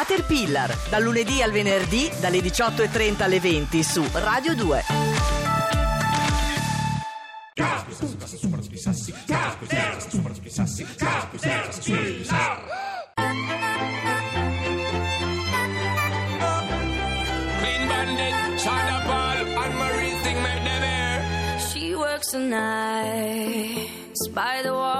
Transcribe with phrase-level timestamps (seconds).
[0.00, 4.84] Caterpillar, dal lunedì al venerdì dalle 18.30 alle 20 su Radio 2.
[17.58, 21.22] Clean Bandit, Shonda Paul, and Marie Sting make them air.
[21.58, 24.99] She works the nights by the water.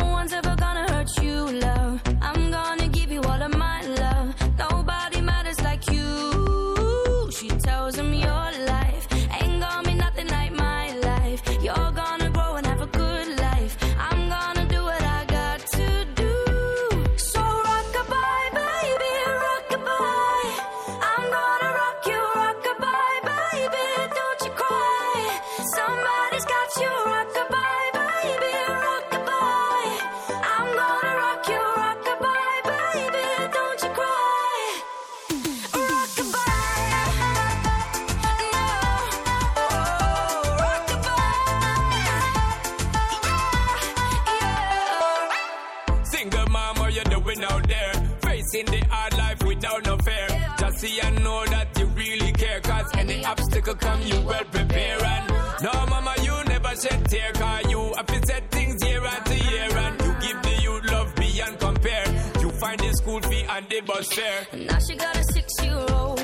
[48.41, 50.27] Facing the hard life without no fear.
[50.57, 52.59] Just see and know that you really care.
[52.61, 55.03] Cause any obstacle come, you well prepare.
[55.03, 55.29] And
[55.61, 57.31] no, mama, you never shed tear.
[57.33, 59.77] Cause you have set things year after year.
[59.77, 62.05] And you give the youth love beyond compare.
[62.39, 64.47] You find the school fee and the bus fare.
[64.57, 66.20] Now she got a six-year-old, trying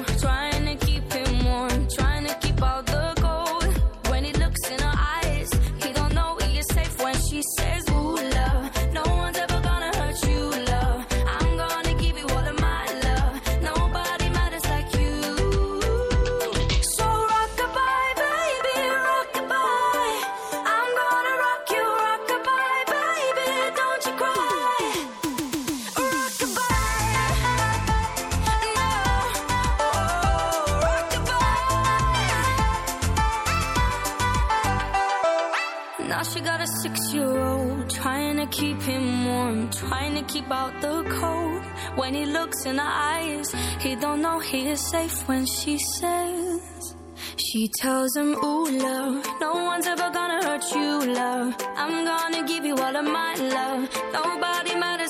[41.98, 46.96] When he looks in her eyes, he don't know he is safe when she says,
[47.38, 51.56] She tells him, Ooh, love, no one's ever gonna hurt you, love.
[51.76, 53.90] I'm gonna give you all of my love.
[54.14, 55.07] Nobody matters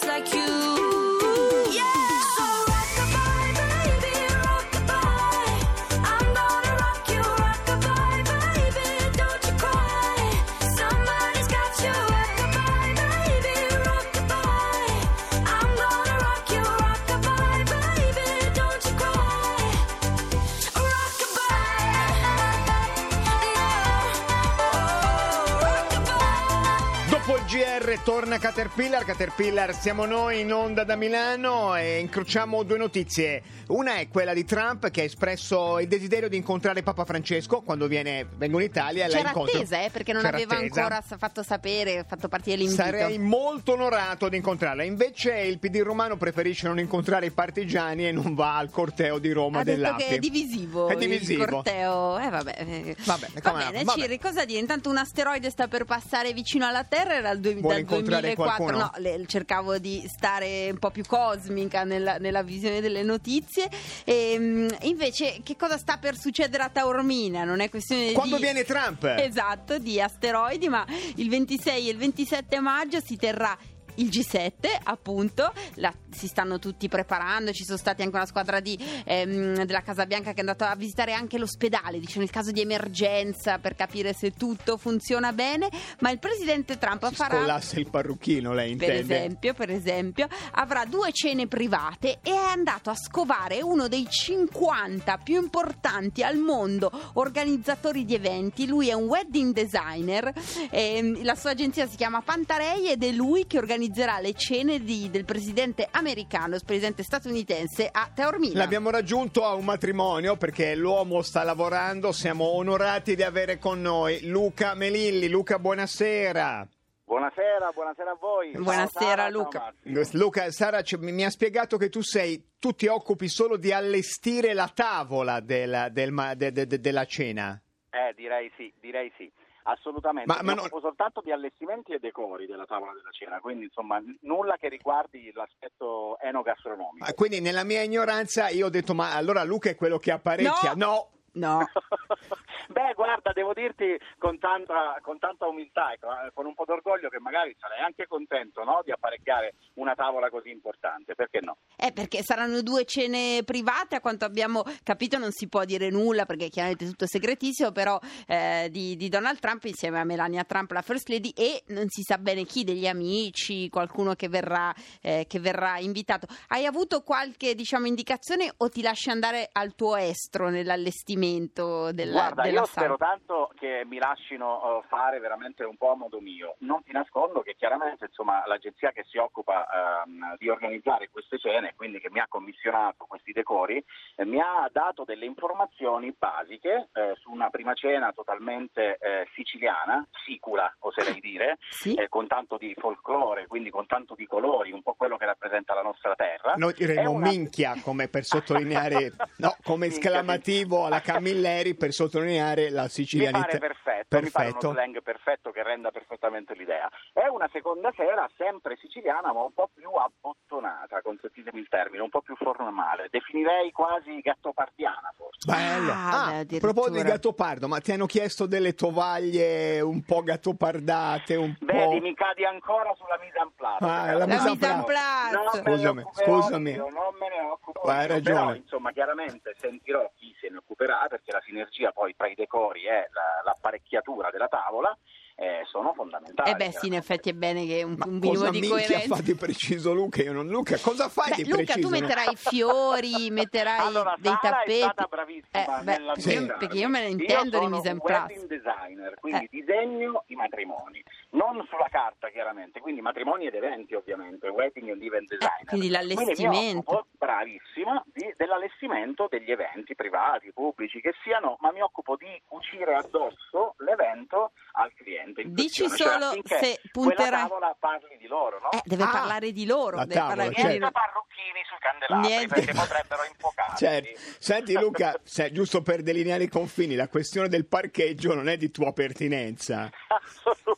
[27.57, 33.41] GR torna Caterpillar, Caterpillar siamo noi in onda da Milano e incrociamo due notizie.
[33.69, 37.88] Una è quella di Trump che ha espresso il desiderio di incontrare Papa Francesco quando
[37.88, 39.57] viene, vengo in Italia e la C'era incontro.
[39.57, 40.81] attesa, eh, perché non C'era aveva attesa.
[40.84, 42.79] ancora fatto sapere, fatto partire l'invito.
[42.84, 44.84] Sarei molto onorato di incontrarla.
[44.84, 49.31] Invece il PD romano preferisce non incontrare i partigiani e non va al corteo di
[49.31, 50.03] Roma ha detto dell'API.
[50.03, 51.41] che è divisivo, È divisivo.
[51.44, 52.19] il corteo.
[52.19, 52.96] Eh, vabbè.
[53.03, 53.84] Vabbè, Va bene.
[53.96, 54.59] Ciri, cosa dire?
[54.59, 58.35] Intanto un asteroide sta per passare vicino alla Terra, era il Vuole incontrare 2004.
[58.35, 58.78] qualcuno?
[58.78, 63.69] No, le- cercavo di stare un po' più cosmica nella, nella visione delle notizie.
[64.03, 67.44] E, invece, che cosa sta per succedere a Taormina?
[67.44, 68.41] Non è questione Quando di...
[68.41, 69.03] viene Trump?
[69.03, 70.85] Esatto, di asteroidi, ma
[71.16, 73.58] il 26 e il 27 maggio si terrà
[73.97, 74.52] il G7
[74.84, 79.81] appunto La- si stanno tutti preparando ci sono stati anche una squadra di, ehm, della
[79.81, 83.75] Casa Bianca che è andata a visitare anche l'ospedale dice nel caso di emergenza per
[83.75, 85.69] capire se tutto funziona bene
[86.00, 89.16] ma il presidente Trump Si farà scollasse il parrucchino, lei per intende?
[89.16, 95.17] esempio, per esempio, avrà due cene private e è andato a scovare uno dei 50
[95.17, 98.67] più importanti al mondo organizzatori di eventi.
[98.67, 100.32] Lui è un wedding designer,
[100.70, 105.09] ehm, la sua agenzia si chiama Pantarei ed è lui che organizzerà le cene di-
[105.09, 108.57] del presidente americano, il presidente statunitense a Taormina.
[108.59, 114.28] L'abbiamo raggiunto a un matrimonio perché l'uomo sta lavorando, siamo onorati di avere con noi
[114.28, 115.29] Luca Melilli.
[115.29, 116.67] Luca, buonasera.
[117.05, 118.51] Buonasera, buonasera a voi.
[118.51, 119.73] Buonasera, Sara, Luca.
[120.11, 124.69] Luca, Sara mi ha spiegato che tu sei, tu ti occupi solo di allestire la
[124.73, 127.59] tavola della, del de- de- de- della cena.
[127.90, 129.31] Eh, direi sì, direi sì.
[129.69, 133.66] Assolutamente, Ma- ma, non- occupo soltanto di allestimenti e decori della tavola della cena, quindi
[133.66, 137.03] insomma n- nulla che riguardi l'aspetto enogastronomico.
[137.05, 140.73] Ah, Quindi nella mia ignoranza io ho detto ma allora Luca è quello che apparecchia.
[140.75, 141.59] No, No.
[142.69, 147.09] Beh, guarda, devo dirti con tanta, con tanta umiltà e con, con un po' d'orgoglio
[147.09, 151.58] che magari sarei anche contento no, di apparecchiare una tavola così importante, perché no?
[151.78, 156.25] Eh, perché saranno due cene private, a quanto abbiamo capito non si può dire nulla
[156.25, 160.72] perché chiaramente è tutto segretissimo, però eh, di, di Donald Trump insieme a Melania Trump,
[160.72, 165.25] la First Lady, e non si sa bene chi, degli amici, qualcuno che verrà, eh,
[165.28, 166.28] che verrà invitato.
[166.47, 172.41] Hai avuto qualche diciamo, indicazione o ti lasci andare al tuo estro nell'allestimento della, Guarda,
[172.43, 176.55] della io spero tanto che mi lasciano eh, fare veramente un po' a modo mio.
[176.59, 179.67] Non ti nascondo che chiaramente insomma, l'agenzia che si occupa
[180.05, 183.83] ehm, di organizzare queste cene, quindi che mi ha commissionato questi decori,
[184.15, 190.05] eh, mi ha dato delle informazioni basiche eh, su una prima cena totalmente eh, siciliana,
[190.25, 191.93] sicula oserei dire, Sì?
[191.93, 195.73] eh, con tanto di folklore, quindi con tanto di colori, un po' quello che rappresenta
[195.73, 196.53] la nostra terra.
[196.55, 202.84] noi diremmo una- minchia come per sottolineare, no, come esclamativo alla Camilleri per sottolineare la
[202.84, 203.46] Mi sicilianità.
[203.46, 204.72] pare perfetto, mi pare uno Perfetto.
[204.72, 206.90] slang perfetto che renda perfettamente l'idea.
[207.14, 212.09] È una seconda sera sempre siciliana ma un po' più abbottonata, consentitemi il termine, un
[212.09, 213.08] po' più formale.
[213.09, 215.49] Definirei quasi gattopardiana forse.
[215.52, 215.91] Bello.
[215.91, 220.23] Ah, Ah, beh, a proposito di gattopardo, ma ti hanno chiesto delle tovaglie un po'
[220.23, 222.02] gattopardate, un Vedi, po'...
[222.02, 223.84] mi cadi ancora sulla mise en place.
[223.84, 224.84] Ah, Però- la mise en place.
[224.84, 225.35] place.
[225.35, 226.72] Non me ne Scusami, scusami.
[226.72, 228.40] io, non me ne occupo Hai io, ragione.
[228.40, 232.85] Però, insomma, chiaramente sentirò chi se ne occuperà perché la sinergia poi tra i decori
[232.85, 234.95] e la- l'apparecchiatura della tavola
[235.39, 236.49] eh, sono fondamentali.
[236.49, 239.16] Eh beh sì, in effetti è bene che un, Ma un minimo cosa di coerenza.
[239.16, 240.23] fa di preciso Luca?
[240.23, 240.47] Io non...
[240.47, 241.79] Luca, cosa fai Beh, di Luca, preciso?
[241.87, 244.79] tu metterai fiori, metterai Allora, dei Sara tappeti.
[244.79, 247.51] è stata bravissima Eh, beh, nella perché, io, perché io me ne intendo Io di
[247.66, 248.34] sono mise en un place.
[248.34, 249.47] wedding designer, quindi Eh.
[249.51, 251.03] disegno i matrimoni,
[251.37, 255.61] non sulla carta chiaramente, quindi matrimoni ed eventi ovviamente, wedding and event designer.
[255.61, 256.34] Eh, quindi l'allestimento.
[256.41, 262.15] Quindi mi occupo, bravissima, di- dell'allestimento degli eventi privati, pubblici, che siano, ma mi occupo
[262.15, 265.43] di cucire addosso l'evento al cliente.
[265.45, 268.72] Dici cioè solo affinché se quella punterai- tavola parli di loro, no?
[268.72, 269.95] Eh, deve Ah, parlare di loro.
[269.98, 270.67] la deve tavola, parlare di certo.
[270.79, 270.79] loro.
[270.79, 272.53] Niente parrucchini sui candelabri, Niente.
[272.55, 273.86] perché potrebbero infocarsi.
[273.86, 274.19] Certo.
[274.39, 278.72] Senti Luca, se- giusto per delineare i confini, la questione del parcheggio non è di
[278.72, 279.89] tua pertinenza.
[280.07, 280.75] Assolutamente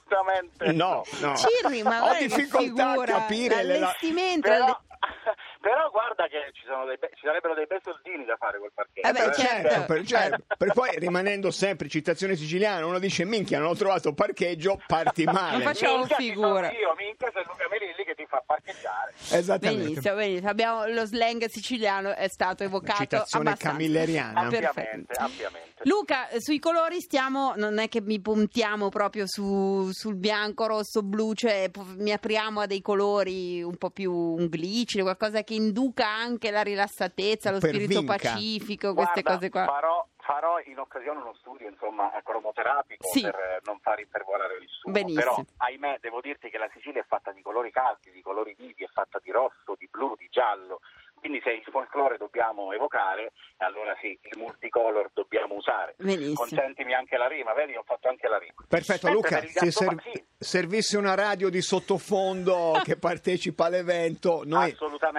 [0.73, 1.35] No, no.
[1.35, 3.13] Cirri, ma Ho difficoltà a figura.
[3.13, 4.49] capire le- l'allestimento.
[4.49, 4.79] Però,
[5.59, 8.71] però guarda che ci, sono dei be- ci sarebbero dei bei soldini da fare col
[8.73, 9.07] parcheggio.
[9.07, 9.33] Eh beh, eh.
[9.33, 9.85] certo.
[9.85, 10.43] per, certo.
[10.57, 15.51] Per poi rimanendo sempre citazione siciliana, uno dice minchia, non ho trovato parcheggio, parti male.
[15.57, 16.67] Non faccio- Facciamo Minchia, figura.
[16.67, 19.13] sono Io, minchia, sei Luca Merilli che ti fa parcheggiare.
[19.31, 19.83] Esattamente.
[19.85, 20.49] Benissimo, benissimo.
[20.49, 23.77] Abbiamo, lo slang siciliano è stato evocato Citazione abbastanza.
[23.77, 24.39] camilleriana.
[24.39, 25.67] Ampiamente, ampiamente.
[25.83, 31.01] Luca, eh, sui colori stiamo, non è che mi puntiamo proprio su- sul bianco, rosso,
[31.03, 36.07] blu, cioè mi apriamo a dei colori un po' più un glicine, qualcosa che induca
[36.07, 38.15] anche la rilassatezza, lo Per spirito vinca.
[38.17, 39.65] pacifico, queste Guarda, cose qua.
[39.65, 43.21] Farò, farò in occasione uno studio insomma cromoterapico Sì.
[43.21, 44.93] per eh, non far intervolare nessuno.
[44.93, 45.19] Benissimo.
[45.35, 48.83] Però, ahimè, devo dirti che la Sicilia è fatta di colori caldi, di colori vivi,
[48.83, 50.79] è fatta di rosso, di blu, di giallo.
[51.19, 55.93] Quindi se il folklore dobbiamo evocare, allora sì, il multicolor dobbiamo usare.
[55.97, 56.33] Benissimo.
[56.35, 57.75] Consentimi anche la rima, vedi?
[57.75, 58.53] Ho fatto anche la rima.
[58.67, 63.65] Perfetto, Mentre Luca, per se gatto- ser- sì, servisse una radio di sottofondo che partecipa
[63.65, 64.75] all'evento, noi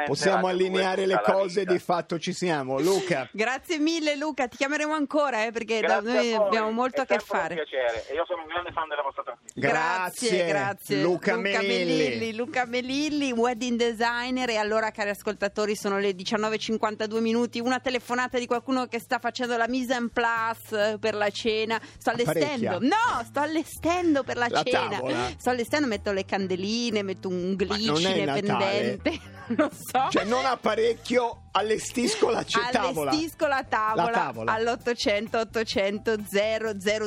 [0.06, 2.79] possiamo allineare le cose, di fatto ci siamo.
[2.81, 7.19] Luca, Grazie mille Luca, ti chiameremo ancora eh, perché da- noi abbiamo molto a che
[7.19, 7.55] sempre un fare.
[7.55, 9.69] piacere e io sono un grande fan della vostra trasmissione.
[9.69, 11.03] Grazie, grazie.
[11.03, 12.34] Luca Melilli.
[12.34, 14.48] Luca Melilli, wedding designer.
[14.51, 17.61] E allora, cari ascoltatori, sono le 19.52 minuti.
[17.61, 21.81] Una telefonata di qualcuno che sta facendo la mise en place per la cena.
[21.99, 22.79] Sto allestendo.
[22.81, 24.89] No, sto allestendo per la, La cena.
[24.89, 25.29] tavola.
[25.37, 29.19] Sto allestendo, metto le candeline, metto un glicine pendente.
[29.51, 30.06] non so.
[30.11, 33.11] cioè non apparecchio, allestisco la c- tavola.
[33.11, 34.53] Allestisco la tavola, La tavola.
[34.53, 36.15] all'800 800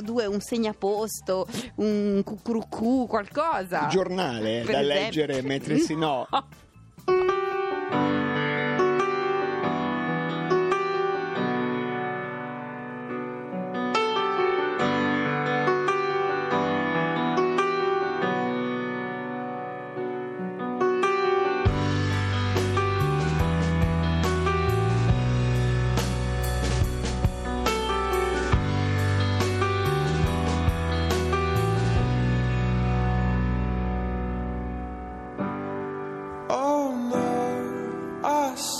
[0.01, 3.83] 002 un segnaposto, un cucurucù, qualcosa.
[3.83, 5.03] Il giornale Per da esempio.
[5.25, 6.27] leggere mentre si no.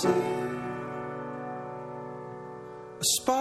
[0.06, 0.14] A
[3.16, 3.33] spider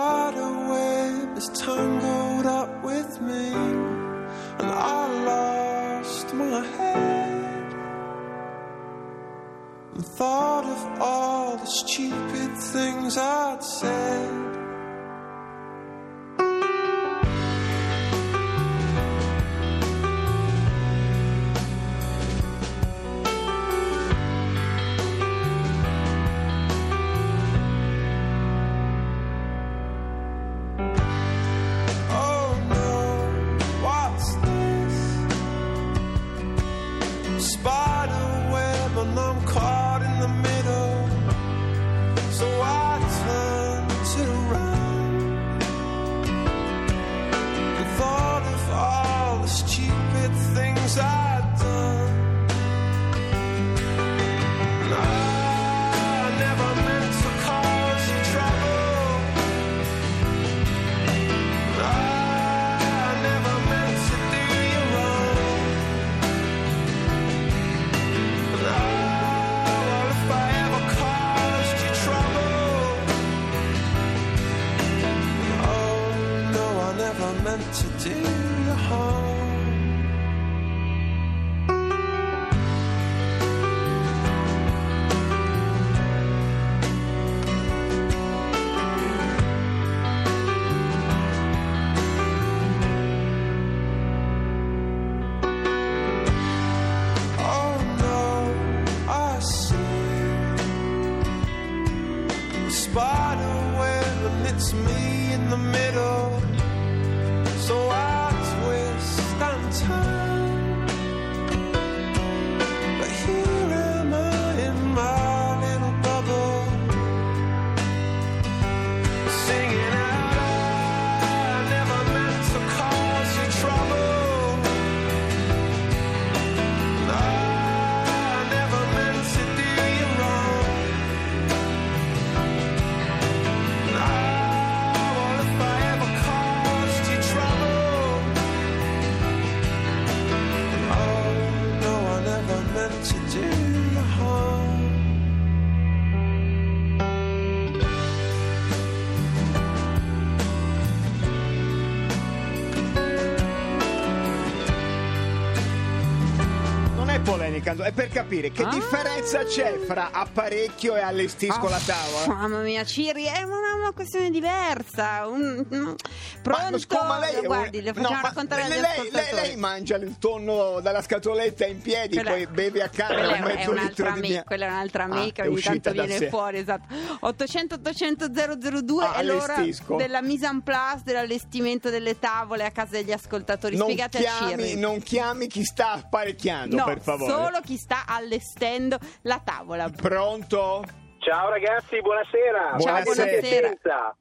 [157.64, 158.70] polemica, è per capire che Ah.
[158.70, 162.28] differenza c'è fra apparecchio e allestisco la tavola.
[162.36, 165.28] Mamma mia, Ciri, è una, una questione diversa.
[165.28, 165.96] Un,
[166.42, 166.72] pronto?
[166.72, 169.36] Ma siccome lei Guardi, le facciamo no, ma raccontare lei, lei, ascoltatori.
[169.48, 173.56] lei mangia il tonno dalla scatoletta in piedi, Quella- poi beve a canna un mezzo
[173.58, 176.30] litro un'altra di amica, mia- quella è un'altra Ah, amica, è ogni tanto viene sé.
[176.30, 176.94] fuori, esatto.
[177.20, 179.96] 800 800 002 Ah, è l'ora allestisco.
[179.96, 183.76] della mise en place, dell'allestimento delle tavole a casa degli ascoltatori.
[183.76, 184.80] Non Spiegate a chiami, Ciri.
[184.80, 187.32] non chiami chi sta apparecchiando, No, per favore.
[187.32, 189.90] solo chi sta allestendo la tavola.
[189.90, 190.84] Pronto?
[191.24, 192.76] Ciao ragazzi, buonasera.
[192.78, 194.16] Ciao, Fabio da buonasera.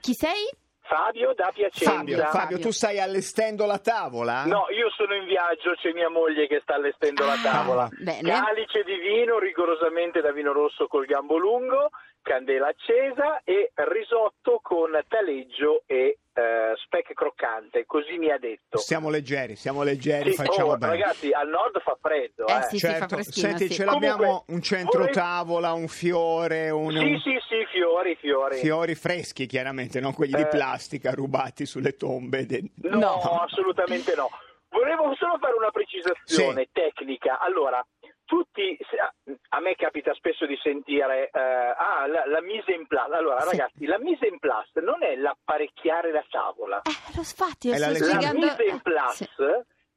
[0.00, 0.50] Chi sei?
[0.86, 1.94] Fabio da Piacenza.
[1.94, 2.58] Fabio, Fabio, Fabio.
[2.58, 4.44] tu stai allestendo la tavola?
[4.44, 7.88] No, io sono in viaggio, c'è mia moglie che sta allestendo la Ah, tavola.
[8.00, 8.28] bene.
[8.30, 11.88] Calice di vino, rigorosamente da vino rosso col gambo lungo,
[12.24, 18.78] candela accesa e risotto con taleggio e eh, speck croccante, così mi ha detto.
[18.78, 20.92] Siamo leggeri, siamo leggeri, Sì, facciamo oh, bene.
[20.92, 22.62] ragazzi, al nord fa freddo, Eh, eh.
[22.62, 23.74] sì, sì, fa certo, freschino, senti, sì.
[23.74, 28.56] ce l'abbiamo Comunque, un centro vorrei- tavola, un fiore, un, Sì, sì, sì, fiori, fiori.
[28.56, 30.48] fiori freschi, chiaramente, non quelli di Eh.
[30.48, 32.46] plastica rubati sulle tombe.
[32.46, 33.20] de- No, No.
[33.42, 34.28] assolutamente no.
[34.70, 37.38] Volevo solo fare una precisazione tecnica.
[37.38, 37.84] Allora,
[38.24, 38.76] tutti,
[39.84, 43.12] capita spesso di sentire, eh, ah, la, la mise in place.
[43.14, 43.50] Allora, Sì.
[43.50, 46.80] ragazzi, la mise in place non è l'apparecchiare la tavola.
[46.82, 48.06] Eh, lo sfatti, È la sto.
[48.06, 48.46] La spiegando.
[48.46, 49.42] mise in place Sì.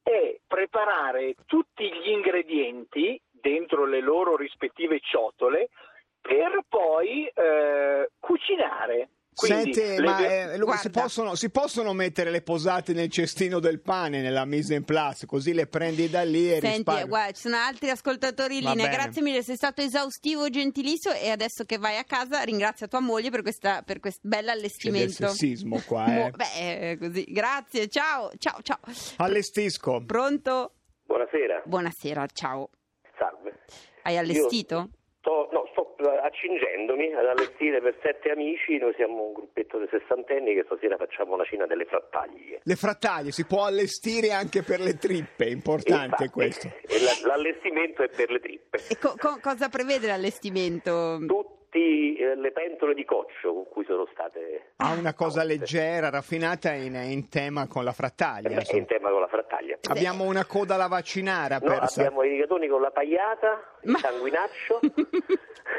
[0.04, 5.70] è preparare tutti gli ingredienti dentro le loro rispettive ciotole
[6.20, 9.10] per poi eh, cucinare.
[9.38, 13.80] Quindi, Senti, ma eh, Luca, si, possono, si possono mettere le posate nel cestino del
[13.82, 17.08] pane nella mise in place, così le prendi da lì e Senti, risparmi.
[17.08, 18.86] guarda, ci sono altri ascoltatori in linea.
[18.90, 18.98] bene.
[18.98, 21.14] Grazie mille, sei stato esaustivo, gentilissimo.
[21.14, 24.46] E adesso che vai a casa, ringrazia tua moglie per, questa, per questo bel C'è
[24.46, 25.28] del allestimento.
[25.28, 26.32] sessismo qua, eh.
[26.32, 27.24] beh, eh, così.
[27.30, 28.80] Grazie, ciao, ciao, ciao.
[29.18, 30.04] Allestisco.
[30.04, 30.72] Pronto?
[31.06, 32.70] Buonasera, Buonasera, ciao.
[33.20, 33.60] salve.
[34.02, 34.90] Hai allestito?
[35.20, 35.57] Sto, no, sto
[36.10, 41.36] accingendomi ad allestire per sette amici, noi siamo un gruppetto di sessantenni che stasera facciamo
[41.36, 42.60] la cena delle frattaglie.
[42.64, 46.68] Le frattaglie si può allestire anche per le trippe, è importante Infatti, questo.
[46.88, 48.78] e la- l'allestimento è per le trippe.
[48.90, 51.18] E co- co- cosa prevede l'allestimento?
[51.28, 54.72] Tutte le pentole di coccio con cui sono state...
[54.78, 58.50] Ha una cosa leggera, raffinata in, in tema con la frattaglia.
[58.50, 59.78] Eh beh, in tema con la frattaglia.
[59.90, 62.02] Abbiamo una coda alla vaccinara No, persa.
[62.02, 64.80] abbiamo i rigatoni con la pagliata, il Ma- sanguinaccio,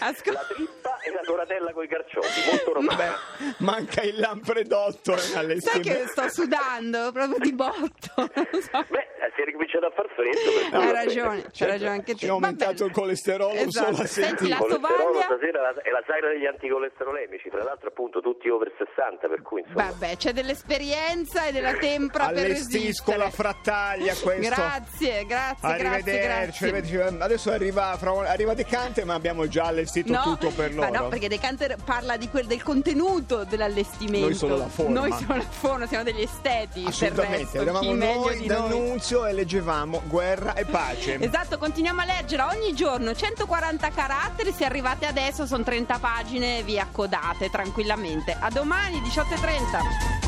[0.00, 2.96] Ascol- la trippa e la doratella con i carciofi, molto romana.
[3.38, 5.88] Beh, manca il lampredotto Sai all'estimento.
[5.88, 8.14] che sto sudando proprio di botto.
[8.14, 8.84] So.
[8.88, 9.06] Beh,
[9.40, 10.48] si è ricominciato a far freddo.
[10.52, 12.18] per cui Hai ragione, c'hai ragione anche te.
[12.18, 13.92] Ci ho aumentato il colesterolo Esatto.
[13.94, 15.22] solo a Senti, la tovaglia?
[15.24, 19.90] stasera è la sagra degli anticolesterolemici, tra l'altro appunto tutti over 60, per cui insomma...
[19.90, 23.30] Vabbè, c'è dell'esperienza e della tempra per Allestisco la resistere.
[23.30, 24.54] frattaglia questo.
[24.54, 26.68] Grazie, grazie, grazie, Arrivederci, grazie.
[26.68, 27.22] arrivederci.
[27.22, 31.02] Adesso arriva, arriva Decante, ma abbiamo già allestito No, tutto per ma loro.
[31.02, 34.26] no, perché Decanter parla di quel, del contenuto dell'allestimento.
[34.26, 35.00] Noi solo la forma.
[35.00, 36.84] Noi solo la forma, siamo degli esteti.
[36.86, 41.18] Assolutamente, eravamo noi d'annunzio e leggevamo guerra e pace.
[41.18, 46.78] Esatto, continuiamo a leggerla ogni giorno, 140 caratteri, se arrivate adesso sono 30 pagine, vi
[46.78, 48.36] accodate tranquillamente.
[48.38, 50.18] A domani 18.30.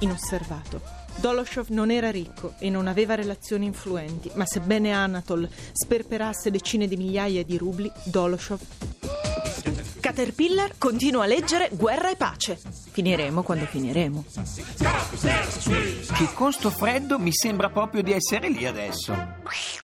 [0.00, 0.80] Inosservato.
[1.16, 6.96] Doloshov non era ricco e non aveva relazioni influenti, ma sebbene Anatol sperperasse decine di
[6.96, 8.60] migliaia di rubli, Doloshov
[10.10, 12.58] Caterpillar continua a leggere Guerra e pace.
[12.90, 14.24] Finiremo quando finiremo.
[16.12, 19.14] Che con sto freddo mi sembra proprio di essere lì adesso.